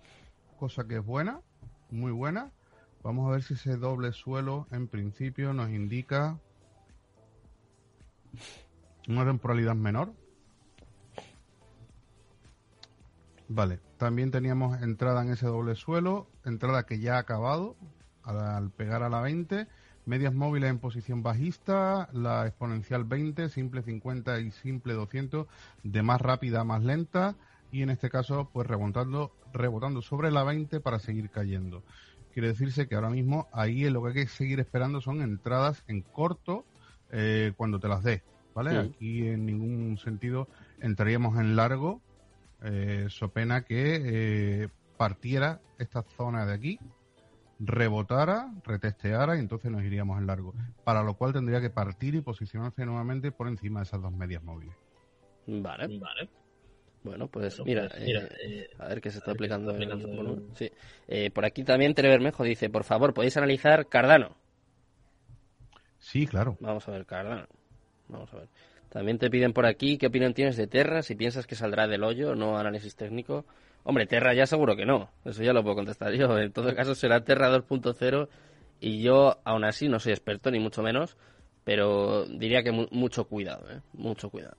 cosa 0.57 0.87
que 0.87 0.97
es 0.97 1.05
buena, 1.05 1.41
muy 1.91 2.11
buena. 2.11 2.51
Vamos 3.03 3.27
a 3.27 3.31
ver 3.31 3.43
si 3.43 3.53
ese 3.53 3.77
doble 3.77 4.13
suelo 4.13 4.67
en 4.71 4.87
principio 4.87 5.53
nos 5.53 5.69
indica 5.69 6.39
una 9.07 9.25
temporalidad 9.25 9.75
menor. 9.75 10.13
Vale, 13.49 13.79
también 13.97 14.31
teníamos 14.31 14.81
entrada 14.81 15.21
en 15.21 15.31
ese 15.31 15.45
doble 15.45 15.75
suelo, 15.75 16.27
entrada 16.45 16.85
que 16.85 16.99
ya 16.99 17.17
ha 17.17 17.19
acabado 17.19 17.75
al, 18.23 18.71
pegar 18.71 19.03
a 19.03 19.09
la 19.09 19.21
20, 19.21 19.67
medias 20.05 20.33
móviles 20.33 20.69
en 20.69 20.79
posición 20.79 21.23
bajista, 21.23 22.09
la 22.13 22.47
exponencial 22.47 23.03
20, 23.03 23.49
simple 23.49 23.81
50 23.81 24.39
y 24.39 24.51
simple 24.51 24.93
200, 24.93 25.47
de 25.83 26.03
más 26.03 26.21
rápida 26.21 26.61
a 26.61 26.63
más 26.63 26.83
lenta 26.83 27.35
y 27.71 27.81
en 27.81 27.89
este 27.89 28.09
caso 28.09 28.49
pues 28.51 28.67
rebotando, 28.67 29.31
rebotando 29.53 30.01
sobre 30.01 30.31
la 30.31 30.43
20 30.43 30.79
para 30.79 30.99
seguir 30.99 31.29
cayendo. 31.29 31.83
Quiere 32.33 32.49
decirse 32.49 32.87
que 32.87 32.95
ahora 32.95 33.09
mismo 33.09 33.47
ahí 33.51 33.89
lo 33.89 34.01
que 34.01 34.09
hay 34.09 34.13
que 34.13 34.27
seguir 34.27 34.59
esperando 34.59 35.01
son 35.01 35.21
entradas 35.21 35.83
en 35.87 36.01
corto 36.01 36.65
eh, 37.11 37.53
cuando 37.55 37.79
te 37.79 37.87
las 37.87 38.03
dé, 38.03 38.23
¿vale? 38.55 38.77
Aquí 38.77 39.27
en 39.27 39.45
ningún 39.45 39.97
sentido 39.97 40.47
entraríamos 40.81 41.37
en 41.39 41.55
largo 41.55 42.01
eh, 42.63 43.07
so 43.09 43.27
pena 43.27 43.63
que 43.63 44.01
eh, 44.03 44.69
partiera 44.95 45.59
esta 45.77 46.01
zona 46.15 46.45
de 46.45 46.53
aquí, 46.53 46.79
rebotara, 47.65 48.53
retesteara 48.63 49.35
y 49.35 49.39
entonces 49.39 49.71
nos 49.71 49.83
iríamos 49.83 50.19
en 50.19 50.27
largo. 50.27 50.53
Para 50.83 51.03
lo 51.03 51.15
cual 51.15 51.33
tendría 51.33 51.61
que 51.61 51.69
partir 51.69 52.15
y 52.15 52.21
posicionarse 52.21 52.85
nuevamente 52.85 53.31
por 53.31 53.47
encima 53.47 53.79
de 53.79 53.83
esas 53.83 54.01
dos 54.01 54.11
medias 54.11 54.43
móviles. 54.43 54.75
Vale, 55.47 55.99
vale. 55.99 56.29
Bueno, 57.03 57.27
pues 57.27 57.61
mira, 57.65 57.89
pues 57.89 58.01
eh, 58.01 58.29
eh, 58.45 58.69
a 58.79 58.87
ver 58.87 59.01
qué 59.01 59.11
se 59.11 59.17
está 59.17 59.31
aplicando. 59.31 59.75
sí. 60.53 60.71
por 61.33 61.45
aquí 61.45 61.63
también 61.63 61.93
Bermejo 61.93 62.43
dice, 62.43 62.69
por 62.69 62.85
favor, 62.85 63.13
¿podéis 63.13 63.35
analizar 63.35 63.87
Cardano? 63.87 64.37
Sí, 65.99 66.27
claro. 66.27 66.57
Vamos 66.61 66.87
a 66.87 66.91
ver, 66.91 67.05
Cardano. 67.05 67.47
Vamos 68.07 68.33
a 68.33 68.37
ver. 68.37 68.49
También 68.89 69.17
te 69.17 69.29
piden 69.29 69.53
por 69.53 69.65
aquí 69.65 69.97
qué 69.97 70.07
opinión 70.07 70.33
tienes 70.33 70.55
de 70.55 70.67
Terra, 70.67 71.01
si 71.01 71.15
piensas 71.15 71.47
que 71.47 71.55
saldrá 71.55 71.87
del 71.87 72.03
hoyo, 72.03 72.35
no 72.35 72.57
análisis 72.57 72.95
técnico. 72.95 73.45
Hombre, 73.83 74.05
Terra 74.07 74.33
ya 74.33 74.45
seguro 74.45 74.75
que 74.75 74.85
no, 74.85 75.09
eso 75.25 75.43
ya 75.43 75.53
lo 75.53 75.61
puedo 75.61 75.75
contestar 75.75 76.13
yo. 76.13 76.37
En 76.37 76.51
todo 76.51 76.73
caso 76.75 76.95
será 76.95 77.23
Terra 77.23 77.49
2.0 77.49 78.29
y 78.79 79.01
yo 79.01 79.37
aún 79.43 79.65
así 79.65 79.89
no 79.89 79.99
soy 79.99 80.13
experto 80.13 80.51
ni 80.51 80.59
mucho 80.59 80.81
menos, 80.81 81.17
pero 81.63 82.25
diría 82.25 82.63
que 82.63 82.71
mucho 82.71 83.25
cuidado, 83.25 83.69
¿eh? 83.71 83.81
mucho 83.93 84.29
cuidado. 84.29 84.57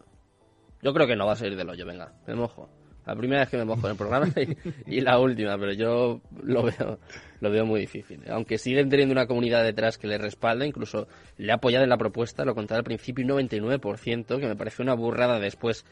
Yo 0.83 0.93
creo 0.93 1.07
que 1.07 1.17
no 1.17 1.27
va 1.27 1.33
a 1.33 1.37
salir 1.37 1.57
del 1.57 1.71
hoyo, 1.71 1.87
venga, 1.87 2.13
me 2.27 2.35
mojo. 2.35 2.69
La 3.07 3.15
primera 3.15 3.41
vez 3.41 3.51
que 3.51 3.59
me 3.59 3.65
mojo 3.67 3.87
en 3.87 3.93
el 3.93 3.99
programa 3.99 4.29
y, 4.87 5.01
la 5.01 5.19
última, 5.19 5.59
pero 5.59 5.73
yo 5.73 6.21
lo 6.43 6.63
veo, 6.63 6.99
lo 7.41 7.51
veo 7.51 7.67
muy 7.67 7.81
difícil. 7.81 8.23
Aunque 8.29 8.57
siguen 8.57 8.89
teniendo 8.89 9.13
una 9.13 9.27
comunidad 9.27 9.63
detrás 9.63 9.99
que 9.99 10.07
le 10.07 10.17
respalda, 10.17 10.67
incluso 10.67 11.07
le 11.37 11.53
ha 11.53 11.57
apoyado 11.57 11.85
en 11.85 11.91
la 11.91 11.99
propuesta, 11.99 12.45
lo 12.45 12.55
contaba 12.55 12.79
al 12.79 12.85
principio, 12.85 13.25
un 13.25 13.49
99%, 13.49 14.41
que 14.41 14.47
me 14.47 14.57
parece 14.57 14.83
una 14.83 14.95
burrada 14.95 15.39
después 15.39 15.85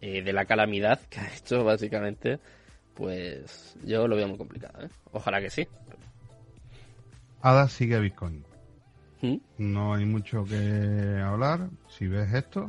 eh, 0.00 0.22
de 0.22 0.32
la 0.32 0.44
calamidad 0.44 1.00
que 1.08 1.20
ha 1.20 1.34
hecho, 1.34 1.64
básicamente. 1.64 2.38
Pues 2.94 3.76
yo 3.84 4.06
lo 4.08 4.16
veo 4.16 4.28
muy 4.28 4.38
complicado. 4.38 4.84
¿eh? 4.84 4.90
Ojalá 5.12 5.40
que 5.40 5.50
sí. 5.50 5.66
Ada 7.42 7.68
sigue 7.68 7.96
a 7.96 8.00
Bitcoin. 8.00 8.44
¿Mm? 9.22 9.36
No 9.58 9.94
hay 9.94 10.04
mucho 10.04 10.44
que 10.44 11.20
hablar. 11.24 11.68
Si 11.88 12.06
ves 12.06 12.32
esto, 12.32 12.68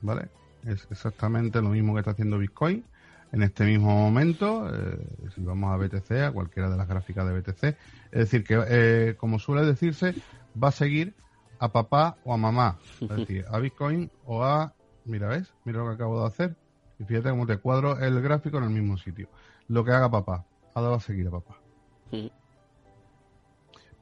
¿vale? 0.00 0.28
Es 0.66 0.86
exactamente 0.90 1.60
lo 1.60 1.70
mismo 1.70 1.94
que 1.94 2.00
está 2.00 2.12
haciendo 2.12 2.38
Bitcoin 2.38 2.84
en 3.32 3.42
este 3.42 3.64
mismo 3.64 3.94
momento. 3.94 4.68
Eh, 4.74 4.98
si 5.34 5.42
vamos 5.42 5.72
a 5.72 5.76
BTC, 5.76 6.10
a 6.22 6.32
cualquiera 6.32 6.70
de 6.70 6.76
las 6.76 6.88
gráficas 6.88 7.26
de 7.26 7.40
BTC. 7.40 7.64
Es 8.10 8.30
decir, 8.30 8.44
que 8.44 8.62
eh, 8.68 9.14
como 9.16 9.38
suele 9.38 9.66
decirse, 9.66 10.14
va 10.62 10.68
a 10.68 10.72
seguir 10.72 11.14
a 11.58 11.70
papá 11.70 12.16
o 12.24 12.32
a 12.32 12.36
mamá. 12.36 12.78
Es 13.00 13.08
decir, 13.16 13.44
a 13.50 13.58
Bitcoin 13.58 14.10
o 14.24 14.44
a. 14.44 14.74
Mira, 15.04 15.28
¿ves? 15.28 15.52
Mira 15.64 15.78
lo 15.78 15.88
que 15.88 15.94
acabo 15.94 16.20
de 16.20 16.26
hacer. 16.26 16.56
Y 16.98 17.04
fíjate 17.04 17.30
cómo 17.30 17.46
te 17.46 17.58
cuadro 17.58 17.98
el 17.98 18.20
gráfico 18.20 18.58
en 18.58 18.64
el 18.64 18.70
mismo 18.70 18.96
sitio. 18.98 19.28
Lo 19.68 19.84
que 19.84 19.92
haga 19.92 20.10
papá. 20.10 20.44
Ahora 20.74 20.90
va 20.90 20.96
a 20.96 21.00
seguir 21.00 21.28
a 21.28 21.30
papá. 21.30 21.56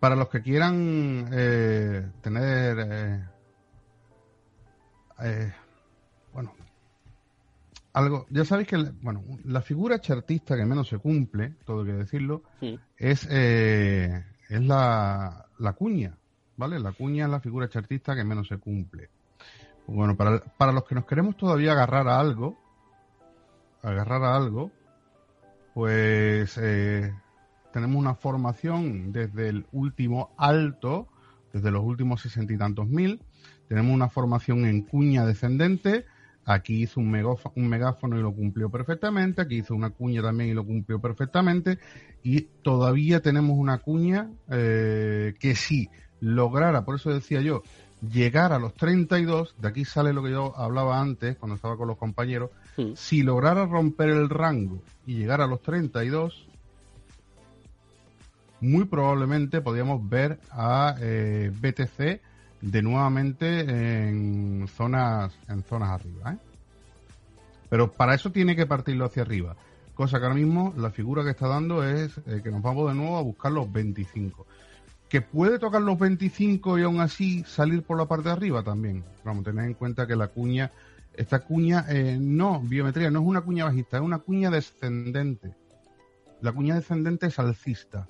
Para 0.01 0.17
los 0.17 0.29
que 0.29 0.43
quieran 0.43 1.29
eh, 1.33 2.11
tener 2.21 3.29
bueno, 6.33 6.53
algo, 7.93 8.27
ya 8.29 8.45
sabéis 8.45 8.69
que, 8.69 8.77
bueno, 9.01 9.23
la 9.45 9.63
figura 9.63 10.01
chartista 10.01 10.57
que 10.57 10.67
menos 10.67 10.89
se 10.89 10.99
cumple, 10.99 11.55
todo 11.65 11.81
hay 11.81 11.87
que 11.87 11.93
decirlo, 11.95 12.43
es, 12.97 13.27
eh, 13.31 14.25
es 14.49 14.61
la, 14.61 15.47
la 15.59 15.73
cuña, 15.73 16.17
¿vale? 16.57 16.79
La 16.79 16.93
cuña 16.93 17.25
es 17.25 17.31
la 17.31 17.41
figura 17.41 17.69
chartista 17.69 18.15
que 18.15 18.25
menos 18.25 18.49
se 18.49 18.59
cumple. 18.59 19.09
Bueno, 19.87 20.17
para, 20.17 20.41
para 20.41 20.73
los 20.73 20.85
que 20.85 20.95
nos 20.95 21.07
queremos 21.07 21.37
todavía 21.37 21.73
agarrar 21.73 22.09
a 22.09 22.21
algo, 22.21 22.59
agarrar 23.91 24.25
a 24.25 24.37
algo, 24.37 24.71
pues 25.75 26.59
eh, 26.61 27.13
tenemos 27.73 27.97
una 27.97 28.15
formación 28.15 29.13
desde 29.13 29.49
el 29.49 29.67
último 29.73 30.35
alto, 30.37 31.09
desde 31.53 31.71
los 31.71 31.85
últimos 31.85 32.21
sesenta 32.21 32.53
y 32.53 32.59
tantos 32.59 32.89
mil, 32.89 33.21
tenemos 33.69 33.95
una 33.95 34.09
formación 34.09 34.65
en 34.67 34.83
cuña 34.83 35.27
descendente, 35.27 36.07
Aquí 36.49 36.85
hizo 36.85 37.01
un, 37.01 37.11
megáfono 37.11 38.17
y 38.17 38.23
lo 38.23 38.33
cumplió 38.33 38.71
perfectamente. 38.71 39.43
Aquí 39.43 39.57
hizo 39.57 39.75
una 39.75 39.91
cuña 39.91 40.23
también 40.23 40.51
y 40.51 40.55
lo 40.55 40.65
cumplió 40.65 41.01
perfectamente. 41.01 41.81
Y 42.23 42.43
todavía 42.63 43.21
tenemos 43.21 43.59
una 43.59 43.79
cuña 43.79 44.31
eh, 44.49 45.35
que 45.41 45.57
si 45.57 45.91
lograra, 46.21 46.85
por 46.85 46.95
eso 46.95 47.11
decía 47.13 47.41
yo, 47.41 47.65
llegar 48.01 48.53
a 48.53 48.61
los 48.61 48.75
32, 48.75 49.57
de 49.59 49.69
aquí 49.69 49.85
sale 49.85 50.13
lo 50.13 50.23
que 50.23 50.31
yo 50.31 50.57
hablaba 50.57 51.01
antes 51.01 51.37
cuando 51.37 51.57
estaba 51.57 51.77
con 51.77 51.89
los 51.89 51.99
compañeros, 51.99 52.51
si 52.95 53.23
lograra 53.23 53.67
romper 53.67 54.11
el 54.11 54.29
rango 54.29 54.83
y 55.07 55.15
llegar 55.15 55.41
a 55.41 55.47
los 55.47 55.63
32, 55.63 56.47
muy 58.61 58.85
probablemente 58.85 59.61
podríamos 59.61 60.09
ver 60.09 60.41
a 60.51 60.97
eh, 61.01 61.53
BTC 61.55 62.21
de 62.61 62.83
nuevamente 62.83 63.61
en 63.61 64.67
zonas, 64.69 65.33
en 65.49 65.63
zonas 65.63 65.91
arriba. 65.91 66.33
¿eh? 66.33 66.39
Pero 67.69 67.93
para 67.93 68.15
eso 68.15 68.31
tiene 68.31 68.57
que 68.57 68.67
partirlo 68.67 69.05
hacia 69.05 69.23
arriba. 69.23 69.57
Cosa 69.95 70.19
que 70.19 70.25
ahora 70.25 70.37
mismo 70.37 70.75
la 70.77 70.91
figura 70.91 71.25
que 71.25 71.31
está 71.31 71.49
dando 71.49 71.85
es 71.85 72.19
eh, 72.27 72.41
que 72.43 72.51
nos 72.51 72.63
vamos 72.63 72.89
de 72.89 72.95
nuevo 72.95 73.17
a 73.17 73.23
buscar 73.23 73.53
los 73.53 73.71
25. 73.73 74.47
Que 75.09 75.21
puede 75.21 75.59
tocar 75.59 75.83
los 75.83 75.99
25 75.99 76.79
y 76.79 76.83
aún 76.83 77.01
así 77.01 77.45
salir 77.45 77.83
por 77.83 77.97
la 77.97 78.07
parte 78.07 78.29
de 78.29 78.35
arriba 78.35 78.63
también. 78.63 79.05
Vamos 79.25 79.45
tener 79.45 79.65
en 79.65 79.75
cuenta 79.75 80.07
que 80.07 80.17
la 80.17 80.29
cuña, 80.29 80.71
esta 81.17 81.41
cuña 81.41 81.87
eh, 81.89 82.19
no, 82.21 82.61
biometría, 82.61 83.11
no 83.11 83.21
es 83.21 83.27
una 83.27 83.41
cuña 83.41 83.65
bajista, 83.65 83.97
es 83.97 84.03
una 84.03 84.19
cuña 84.19 84.51
descendente. 84.51 85.55
La 86.41 86.53
cuña 86.53 86.75
descendente 86.75 87.27
es 87.27 87.39
alcista. 87.39 88.09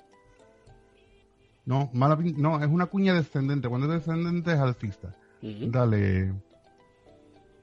No, 1.65 1.89
mala, 1.93 2.17
no, 2.37 2.61
es 2.61 2.67
una 2.67 2.85
cuña 2.87 3.13
descendente. 3.13 3.67
Cuando 3.67 3.87
es 3.87 4.05
descendente 4.05 4.53
es 4.53 4.59
alcista. 4.59 5.13
Dale. 5.41 6.33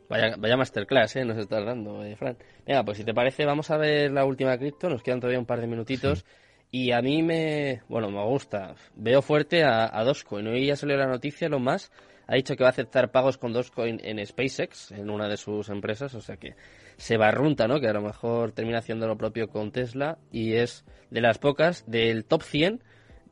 Vaya, 0.09 0.37
vaya 0.39 0.57
masterclass, 0.57 1.17
¿eh? 1.17 1.25
Nos 1.25 1.39
estás 1.39 1.65
dando, 1.65 2.05
eh, 2.05 2.17
Fran. 2.17 2.37
Venga, 2.67 2.85
pues 2.85 2.99
si 2.99 3.05
te 3.05 3.15
parece, 3.15 3.45
vamos 3.45 3.71
a 3.71 3.77
ver 3.77 4.11
la 4.11 4.25
última 4.25 4.57
cripto. 4.59 4.89
Nos 4.89 5.03
quedan 5.03 5.21
todavía 5.21 5.39
un 5.39 5.47
par 5.47 5.61
de 5.61 5.67
minutitos. 5.67 6.25
Y 6.71 6.91
a 6.93 7.01
mí 7.03 7.23
me, 7.23 7.83
bueno, 7.89 8.11
me 8.11 8.23
gusta. 8.25 8.75
Veo 8.95 9.23
fuerte 9.23 9.65
a, 9.65 9.97
a 9.97 10.05
Dogecoin. 10.05 10.47
Hoy 10.49 10.67
ya 10.67 10.77
salió 10.77 10.97
la 10.97 11.07
noticia, 11.07 11.49
lo 11.49 11.59
más. 11.59 11.91
Ha 12.27 12.35
dicho 12.35 12.57
que 12.57 12.65
va 12.65 12.69
a 12.69 12.71
aceptar 12.71 13.11
pagos 13.11 13.39
con 13.39 13.53
Dogecoin 13.53 14.01
en 14.03 14.25
SpaceX, 14.25 14.93
en 14.93 15.11
una 15.11 15.29
de 15.29 15.37
sus 15.37 15.69
empresas. 15.69 16.15
O 16.15 16.21
sea 16.21 16.37
que 16.37 16.55
se 16.97 17.17
barrunta, 17.17 17.69
¿no? 17.69 17.81
Que 17.81 17.89
a 17.89 17.93
lo 17.93 18.03
mejor 18.03 18.53
termina 18.53 18.79
haciendo 18.79 19.07
lo 19.07 19.17
propio 19.17 19.49
con 19.49 19.73
Tesla. 19.73 20.19
Y 20.31 20.55
es 20.55 20.85
de 21.11 21.21
las 21.21 21.39
pocas 21.39 21.85
del 21.87 22.25
top 22.25 22.43
100 22.43 22.83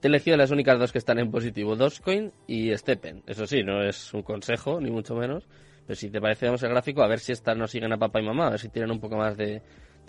te 0.03 0.09
he 0.09 0.11
elegido 0.11 0.37
las 0.37 0.51
únicas 0.51 0.81
dos 0.81 0.91
que 0.91 0.99
están 0.99 1.21
en 1.21 1.31
positivo, 1.31 1.77
Dogecoin 1.77 2.33
y 2.49 2.77
Steppen. 2.77 3.23
Eso 3.25 3.47
sí, 3.47 3.63
no 3.63 3.85
es 3.85 4.13
un 4.13 4.25
consejo, 4.25 4.81
ni 4.81 4.91
mucho 4.91 5.15
menos. 5.15 5.47
Pero 5.87 5.95
si 5.95 6.11
te 6.11 6.21
parece, 6.21 6.47
vemos 6.47 6.61
el 6.65 6.71
gráfico, 6.71 7.05
a 7.05 7.07
ver 7.07 7.21
si 7.21 7.31
estas 7.31 7.57
no 7.57 7.69
siguen 7.69 7.93
a 7.93 7.99
papá 7.99 8.21
y 8.21 8.25
mamá, 8.25 8.49
a 8.49 8.51
ver 8.51 8.59
si 8.59 8.69
tienen 8.69 8.91
un 8.91 8.99
poco 8.99 9.17
más 9.17 9.37
de, 9.37 9.63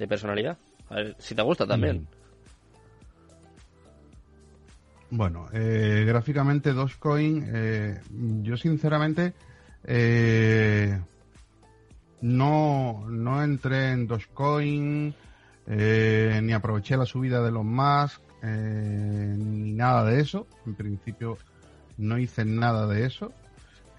personalidad. 0.10 0.58
A 0.90 0.96
ver 0.96 1.16
si 1.20 1.36
te 1.36 1.44
gusta 1.44 1.68
también. 1.68 2.08
Bueno, 5.16 5.46
eh, 5.54 6.06
gráficamente 6.08 6.74
Dogecoin, 6.74 7.46
eh, 7.48 8.02
yo 8.42 8.58
sinceramente 8.58 9.34
eh, 9.84 11.00
no, 12.22 13.06
no 13.08 13.44
entré 13.44 13.92
en 13.92 14.08
Dogecoin, 14.08 15.14
ni 15.68 16.54
aproveché 16.54 16.98
la 16.98 17.06
subida 17.06 17.44
de 17.44 17.52
los 17.52 17.64
más 17.64 18.20
eh, 18.42 19.36
ni 19.38 19.74
nada 19.74 20.04
de 20.04 20.20
eso. 20.20 20.48
En 20.66 20.74
principio 20.74 21.38
no 22.00 22.18
hice 22.18 22.44
nada 22.44 22.88
de 22.88 23.06
eso 23.06 23.32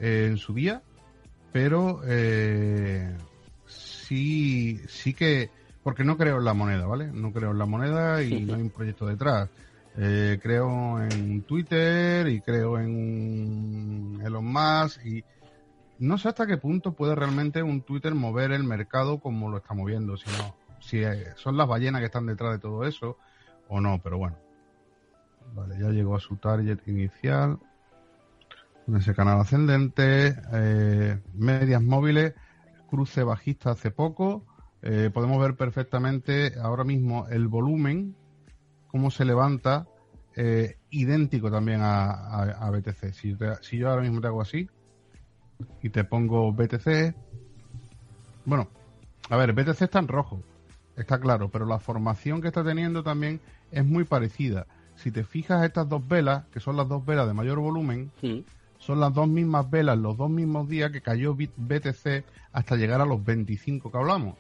eh, 0.01 0.27
en 0.29 0.37
su 0.37 0.53
día, 0.53 0.83
pero 1.53 2.01
eh, 2.09 3.17
sí, 3.69 4.81
sí 4.89 5.15
que, 5.15 5.49
porque 5.85 6.03
no 6.03 6.17
creo 6.17 6.39
en 6.39 6.45
la 6.45 6.55
moneda, 6.55 6.87
¿vale? 6.87 7.07
No 7.07 7.33
creo 7.33 7.53
en 7.53 7.59
la 7.59 7.67
moneda 7.67 8.21
y 8.21 8.33
no 8.47 8.57
hay 8.57 8.63
un 8.63 8.71
proyecto 8.71 9.07
detrás. 9.07 9.49
Creo 9.95 11.01
en 11.01 11.43
Twitter 11.43 12.27
y 12.29 12.41
creo 12.41 12.79
en 12.79 14.21
Elon 14.25 14.45
Musk 14.45 15.05
y 15.07 15.25
no 15.99 16.19
sé 16.19 16.29
hasta 16.29 16.47
qué 16.47 16.57
punto 16.57 16.93
puede 16.93 17.15
realmente 17.15 17.63
un 17.63 17.83
Twitter 17.83 18.15
mover 18.15 18.53
el 18.53 18.65
mercado 18.65 19.21
como 19.21 19.49
lo 19.51 19.59
está 19.59 19.75
moviendo, 19.75 20.17
sino 20.17 20.57
si 20.81 20.99
eh, 20.99 21.33
son 21.37 21.57
las 21.57 21.69
ballenas 21.69 22.01
que 22.01 22.07
están 22.07 22.27
detrás 22.27 22.53
de 22.53 22.59
todo 22.59 22.85
eso 22.85 23.17
o 23.69 23.81
no, 23.81 24.01
pero 24.03 24.19
bueno. 24.19 24.37
Vale, 25.55 25.79
ya 25.79 25.91
llegó 25.91 26.17
a 26.17 26.21
su 26.21 26.37
target 26.37 26.81
inicial. 26.87 27.59
Con 28.85 28.97
ese 28.97 29.15
canal 29.15 29.41
ascendente, 29.41 30.37
eh, 30.53 31.19
medias 31.35 31.83
móviles, 31.83 32.35
cruce 32.91 33.23
bajista 33.23 33.71
hace 33.71 33.91
poco. 33.91 34.45
Eh, 34.83 35.11
podemos 35.13 35.41
ver 35.41 35.57
perfectamente 35.57 36.55
ahora 36.61 36.85
mismo 36.85 37.27
el 37.29 37.49
volumen, 37.49 38.15
cómo 38.95 39.11
se 39.11 39.25
levanta, 39.25 39.89
idéntico 40.91 41.51
también 41.51 41.81
a, 41.83 42.71
BTC. 42.71 43.13
Si, 43.13 43.37
si 43.61 43.77
yo 43.77 43.91
ahora 43.91 44.03
mismo 44.03 44.21
te 44.21 44.29
hago 44.29 44.41
así 44.41 44.69
y 45.83 45.89
te 45.89 46.05
pongo 46.05 46.53
BTC, 46.53 47.13
bueno, 48.45 48.69
a 49.29 49.37
ver, 49.37 49.53
BTC 49.53 49.83
está 49.83 49.99
en 49.99 50.07
rojo, 50.07 50.41
está 50.97 51.19
claro, 51.19 51.49
pero 51.49 51.67
la 51.67 51.81
formación 51.81 52.41
que 52.41 52.47
está 52.47 52.63
teniendo 52.63 53.03
también 53.03 53.41
es 53.73 53.85
muy 53.85 54.05
parecida. 54.05 54.69
Si 54.95 55.11
te 55.11 55.25
fijas 55.25 55.65
estas 55.65 55.89
dos 55.89 56.07
velas, 56.07 56.45
que 56.53 56.61
son 56.61 56.77
las 56.77 56.89
dos 56.89 57.05
velas 57.05 57.27
de 57.27 57.35
mayor 57.35 57.59
volumen, 57.59 58.13
son 58.79 59.01
las 59.01 59.13
dos 59.13 59.27
mismas 59.27 59.69
velas, 59.69 59.99
los 59.99 60.17
dos 60.17 60.31
mismos 60.31 60.69
días 60.69 60.93
que 60.93 61.01
cayó 61.01 61.35
BTC 61.35 62.25
hasta 62.53 62.77
llegar 62.77 63.01
a 63.01 63.07
los 63.07 63.25
25 63.25 63.91
que 63.91 63.99
hablamos. 63.99 64.37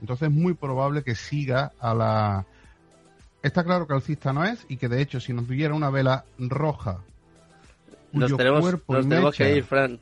Entonces 0.00 0.28
es 0.28 0.34
muy 0.34 0.54
probable 0.54 1.02
que 1.02 1.16
siga 1.16 1.72
a 1.80 1.94
la... 1.94 2.46
Está 3.46 3.62
claro 3.62 3.86
que 3.86 3.94
alcista 3.94 4.32
no 4.32 4.42
es 4.42 4.66
y 4.68 4.76
que 4.76 4.88
de 4.88 5.00
hecho 5.00 5.20
si 5.20 5.32
nos 5.32 5.46
tuviera 5.46 5.72
una 5.72 5.88
vela 5.88 6.24
roja... 6.36 6.98
Nos 8.10 8.36
tenemos, 8.36 8.74
nos 8.88 9.08
tenemos 9.08 9.36
que 9.36 9.56
ir, 9.56 9.62
Fran. 9.62 10.00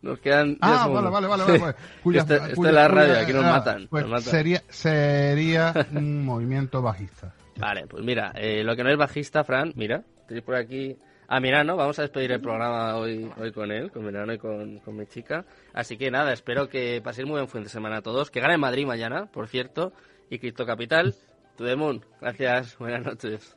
Nos 0.00 0.20
quedan. 0.20 0.58
Ah, 0.60 0.86
vale, 0.86 1.10
vale, 1.10 1.26
vale. 1.26 1.58
vale 1.58 1.74
pues, 2.04 2.16
esto, 2.30 2.34
es 2.66 2.72
la 2.72 2.86
radio, 2.86 3.18
aquí 3.18 3.32
nos 3.32 3.42
matan. 3.42 3.88
Pues 3.88 4.24
Sería, 4.24 4.62
sería 4.68 5.72
un 5.92 6.24
movimiento 6.26 6.82
bajista. 6.82 7.34
Vale, 7.56 7.86
pues 7.88 8.04
mira, 8.04 8.32
eh, 8.36 8.62
lo 8.62 8.76
que 8.76 8.84
no 8.84 8.90
es 8.90 8.96
bajista, 8.96 9.42
Fran, 9.42 9.72
mira, 9.74 10.04
tenéis 10.28 10.44
por 10.44 10.54
aquí 10.54 10.96
a 11.26 11.40
Mirano, 11.40 11.74
vamos 11.74 11.98
a 11.98 12.02
despedir 12.02 12.30
el 12.30 12.40
programa 12.40 12.96
hoy, 12.96 13.28
hoy 13.38 13.50
con 13.50 13.72
él, 13.72 13.90
con 13.90 14.04
Mirano 14.04 14.34
y 14.34 14.38
con, 14.38 14.78
con 14.80 14.96
mi 14.96 15.06
chica. 15.06 15.44
Así 15.72 15.96
que 15.96 16.12
nada, 16.12 16.32
espero 16.32 16.68
que 16.68 17.00
paséis 17.02 17.26
muy 17.26 17.38
buen 17.38 17.48
fin 17.48 17.64
de 17.64 17.70
semana 17.70 17.96
a 17.96 18.02
todos, 18.02 18.30
que 18.30 18.40
gane 18.40 18.56
Madrid 18.56 18.86
mañana, 18.86 19.26
por 19.26 19.48
cierto, 19.48 19.92
y 20.30 20.38
Cristo 20.38 20.64
Capital, 20.64 21.14
Tudemon, 21.56 22.04
gracias, 22.20 22.76
buenas 22.78 23.04
noches. 23.04 23.56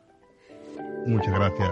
Muchas 1.05 1.33
gracias. 1.33 1.71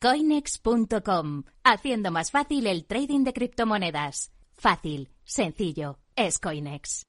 Coinex.com, 0.00 1.44
haciendo 1.62 2.10
más 2.10 2.30
fácil 2.30 2.66
el 2.66 2.86
trading 2.86 3.24
de 3.24 3.32
criptomonedas. 3.32 4.32
Fácil, 4.52 5.10
sencillo, 5.24 5.98
es 6.16 6.38
Coinex. 6.38 7.04